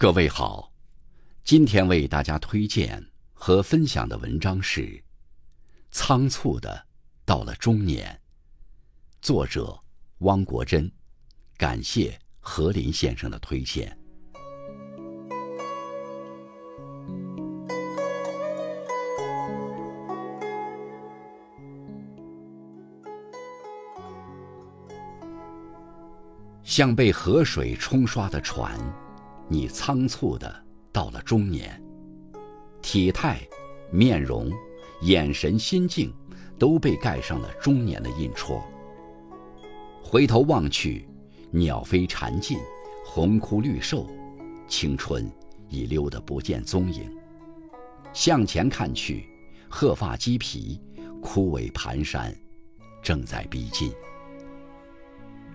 [0.00, 0.72] 各位好，
[1.42, 4.82] 今天为大家推荐和分享的文章是
[5.90, 6.86] 《仓促的
[7.24, 8.08] 到了中年》，
[9.20, 9.76] 作者
[10.18, 10.88] 汪国真，
[11.56, 13.98] 感谢何林先生的推荐。
[26.62, 28.78] 像被河水冲刷的船，
[29.48, 31.82] 你仓促的到了中年。
[32.82, 33.40] 体态、
[33.90, 34.52] 面容、
[35.02, 36.12] 眼神、心境，
[36.58, 38.62] 都被盖上了中年的印戳。
[40.02, 41.08] 回头望去，
[41.50, 42.58] 鸟飞蝉尽，
[43.04, 44.06] 红枯绿瘦，
[44.68, 45.30] 青春
[45.68, 47.10] 已溜得不见踪影。
[48.12, 49.28] 向前看去，
[49.68, 50.80] 鹤发鸡皮，
[51.20, 52.34] 枯萎蹒跚，
[53.02, 53.92] 正在逼近。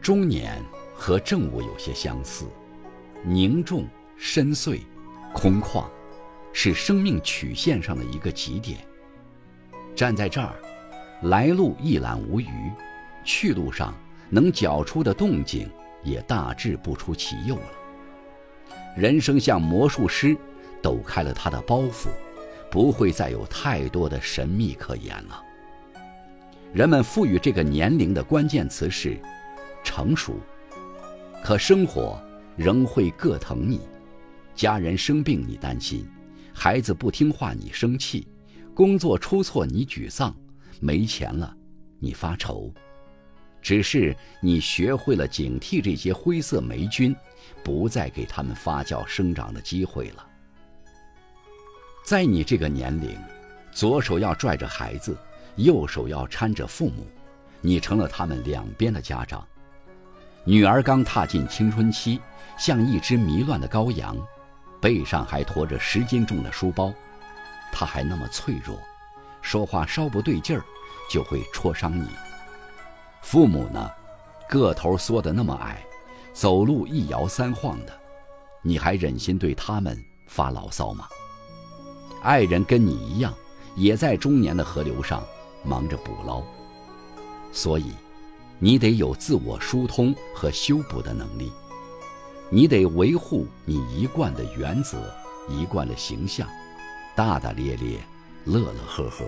[0.00, 0.62] 中年。
[0.98, 2.46] 和正午有些相似，
[3.24, 4.80] 凝重、深邃、
[5.32, 5.84] 空旷，
[6.52, 8.78] 是生命曲线上的一个极点。
[9.94, 10.54] 站在这儿，
[11.22, 12.48] 来路一览无余，
[13.24, 13.94] 去路上
[14.28, 15.68] 能搅出的动静
[16.02, 18.74] 也大致不出其右了。
[18.96, 20.36] 人生像魔术师，
[20.82, 22.08] 抖开了他的包袱，
[22.70, 25.42] 不会再有太多的神秘可言了。
[26.72, 29.18] 人们赋予这个年龄的关键词是
[29.82, 30.38] 成熟。
[31.42, 32.20] 可生活
[32.56, 33.80] 仍会各疼你，
[34.54, 36.08] 家人生病你担心，
[36.54, 38.26] 孩子不听话你生气，
[38.74, 40.34] 工作出错你沮丧，
[40.80, 41.54] 没钱了
[41.98, 42.72] 你发愁。
[43.60, 47.14] 只是你学会了警惕这些灰色霉菌，
[47.64, 50.26] 不再给他们发酵生长的机会了。
[52.04, 53.18] 在你这个年龄，
[53.72, 55.18] 左手要拽着孩子，
[55.56, 57.04] 右手要搀着父母，
[57.60, 59.44] 你成了他们两边的家长。
[60.48, 62.20] 女儿刚踏进青春期，
[62.56, 64.16] 像一只迷乱的羔羊，
[64.80, 66.94] 背上还驮着十斤重的书包，
[67.72, 68.78] 她还那么脆弱，
[69.42, 70.62] 说话稍不对劲儿，
[71.10, 72.06] 就会戳伤你。
[73.22, 73.90] 父母呢，
[74.48, 75.84] 个头缩得那么矮，
[76.32, 77.92] 走路一摇三晃的，
[78.62, 81.08] 你还忍心对他们发牢骚吗？
[82.22, 83.34] 爱人跟你一样，
[83.74, 85.24] 也在中年的河流上
[85.64, 86.40] 忙着捕捞，
[87.50, 87.92] 所以。
[88.58, 91.52] 你得有自我疏通和修补的能力，
[92.48, 95.12] 你得维护你一贯的原则、
[95.48, 96.48] 一贯的形象，
[97.14, 97.98] 大大咧咧、
[98.44, 99.24] 乐乐呵呵。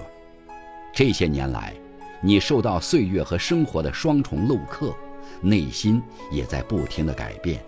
[0.94, 1.75] 这些年来，
[2.22, 4.94] 你受到岁月和生活的双重镂刻，
[5.43, 7.62] 内心也在不停的改变。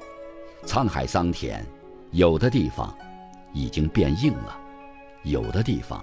[0.66, 1.64] 沧海桑田，
[2.10, 2.96] 有的地方
[3.52, 4.58] 已经变硬了，
[5.24, 6.02] 有的地方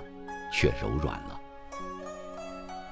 [0.54, 1.40] 却柔软了。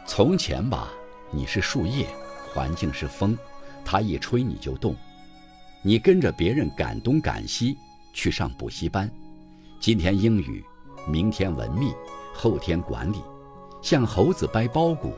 [0.07, 0.89] 从前吧，
[1.29, 2.07] 你是树叶。
[2.55, 3.37] 环境是风，
[3.83, 4.95] 它一吹你就动。
[5.81, 7.75] 你跟着别人赶东赶西
[8.13, 9.11] 去上补习班，
[9.77, 10.63] 今天英语，
[11.05, 11.93] 明天文秘，
[12.33, 13.21] 后天管理，
[13.81, 15.13] 像猴子掰包谷。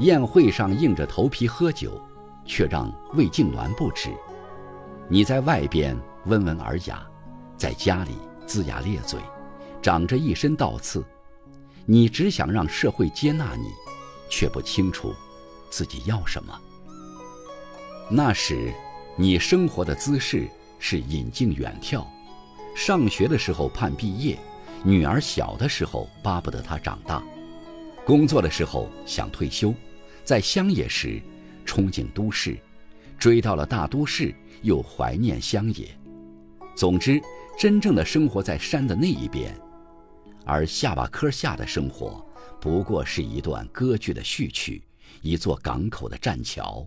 [0.00, 1.98] 宴会上硬着头皮喝酒，
[2.44, 4.10] 却让魏痉挛不止。
[5.08, 7.02] 你在外边温文尔雅，
[7.56, 8.10] 在家里
[8.46, 9.18] 龇牙咧嘴，
[9.80, 11.02] 长着一身倒刺。
[11.86, 13.70] 你只想让社会接纳你，
[14.28, 15.14] 却不清楚。
[15.76, 16.58] 自己要什么？
[18.08, 18.72] 那时，
[19.14, 20.48] 你生活的姿势
[20.78, 22.02] 是引颈远眺。
[22.74, 24.38] 上学的时候盼毕业，
[24.82, 27.22] 女儿小的时候巴不得她长大；
[28.06, 29.74] 工作的时候想退休，
[30.24, 31.20] 在乡野时
[31.66, 32.56] 憧憬都市，
[33.18, 35.86] 追到了大都市又怀念乡野。
[36.74, 37.20] 总之，
[37.58, 39.54] 真正的生活在山的那一边，
[40.46, 42.26] 而下巴颏下的生活
[42.62, 44.82] 不过是一段歌剧的序曲。
[45.26, 46.86] 一座港口的栈桥。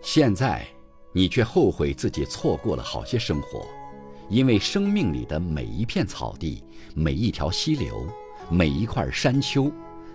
[0.00, 0.66] 现在，
[1.12, 3.66] 你却后悔自己错过了好些生活，
[4.28, 6.62] 因为生命里的每一片草地、
[6.94, 8.06] 每一条溪流、
[8.48, 9.70] 每一块山丘，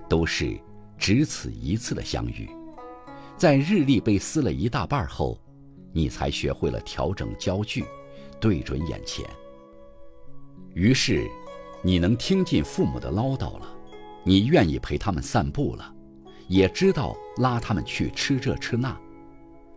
[0.07, 0.57] 都是
[0.97, 2.49] 只此一次的相遇。
[3.35, 5.37] 在日历被撕了一大半后，
[5.91, 7.83] 你才学会了调整焦距，
[8.39, 9.25] 对准眼前。
[10.73, 11.29] 于是，
[11.83, 13.67] 你能听进父母的唠叨了，
[14.23, 15.92] 你愿意陪他们散步了。
[16.47, 18.95] 也知道拉他们去吃这吃那，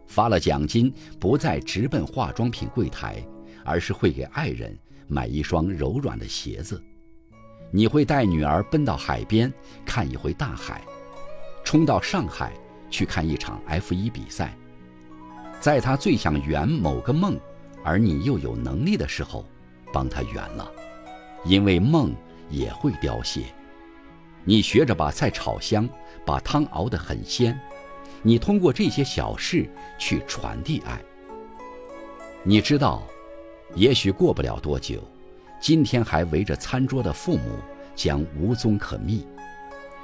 [0.06, 3.22] 发了奖金不再直奔化妆品柜台，
[3.64, 4.76] 而是会给爱人
[5.08, 6.82] 买一双柔软的鞋子。
[7.70, 9.52] 你会带女儿奔到海边
[9.84, 10.82] 看一回大海，
[11.64, 12.52] 冲到上海
[12.90, 14.56] 去看一场 F 一比赛。
[15.60, 17.38] 在她最想圆某个梦，
[17.82, 19.44] 而你又有能力的时候，
[19.92, 20.70] 帮她圆了，
[21.44, 22.14] 因为梦
[22.50, 23.46] 也会凋谢。
[24.48, 25.88] 你学着把菜炒香，
[26.24, 27.58] 把汤熬得很鲜。
[28.22, 31.02] 你通过这些小事去传递爱。
[32.44, 33.02] 你知道，
[33.74, 35.02] 也许过不了多久，
[35.60, 37.58] 今天还围着餐桌的父母
[37.96, 39.26] 将无踪可觅，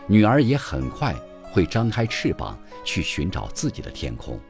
[0.09, 4.41] 女儿也很快会张开翅膀去寻找自己的天空。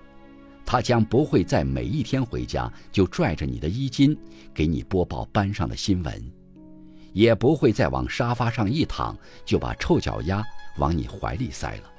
[0.65, 4.17] 她将不会在每一天回家就拽着你的衣襟
[4.55, 6.33] 给你播报班上的新闻，
[7.13, 10.43] 也不会再往沙发上一躺就把臭脚丫
[10.79, 11.91] 往你怀里塞了。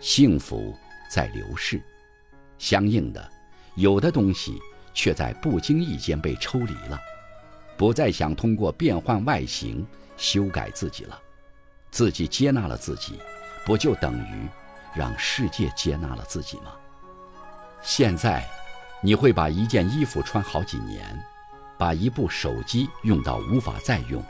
[0.00, 0.76] 幸福
[1.10, 1.82] 在流逝，
[2.58, 3.30] 相应的，
[3.74, 4.58] 有的东西
[4.94, 6.98] 却在不经意间被抽离了，
[7.76, 9.86] 不再想通过变换外形
[10.16, 11.20] 修改自己了，
[11.90, 13.18] 自己接纳了自己，
[13.64, 14.48] 不就等于
[14.94, 16.72] 让世界接纳了自己吗？
[17.82, 18.46] 现在，
[19.00, 21.18] 你会把一件衣服穿好几年，
[21.78, 24.22] 把一部手机用到无法再用，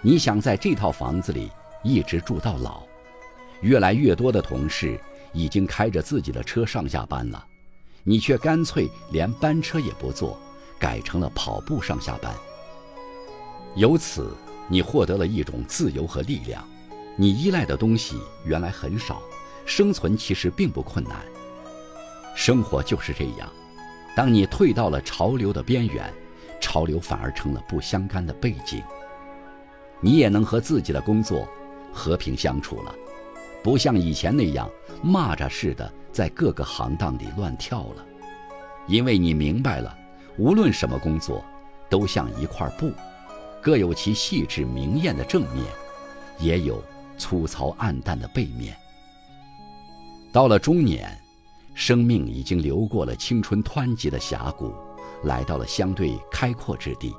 [0.00, 1.50] 你想在这套房子里
[1.84, 2.82] 一直住到老。
[3.60, 4.98] 越来越多的同事
[5.32, 7.46] 已经开着自己的车上下班了，
[8.02, 10.36] 你却干脆连班车也不坐，
[10.80, 12.34] 改成了跑步上下班。
[13.76, 14.34] 由此，
[14.66, 16.66] 你获得了一种自由和力量。
[17.14, 19.20] 你依赖的东西原来很少，
[19.66, 21.20] 生存其实并不困难。
[22.34, 23.48] 生活就是这样，
[24.16, 26.12] 当你退到了潮流的边缘，
[26.62, 28.80] 潮流反而成了不相干的背景。
[30.00, 31.46] 你也能和自己的工作
[31.92, 32.94] 和平相处了。
[33.62, 34.68] 不像以前那样
[35.04, 38.04] 蚂蚱似的在各个行当里乱跳了，
[38.88, 39.96] 因为你明白了，
[40.38, 41.44] 无论什么工作，
[41.88, 42.90] 都像一块布，
[43.60, 45.64] 各有其细致明艳的正面，
[46.40, 46.82] 也有
[47.16, 48.76] 粗糙暗淡的背面。
[50.32, 51.16] 到了中年，
[51.74, 54.74] 生命已经流过了青春湍急的峡谷，
[55.24, 57.16] 来到了相对开阔之地，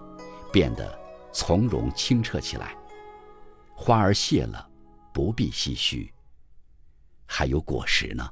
[0.51, 1.00] 变得
[1.31, 2.75] 从容清澈起来。
[3.75, 4.69] 花儿谢了，
[5.13, 6.13] 不必唏嘘。
[7.25, 8.30] 还有果实呢。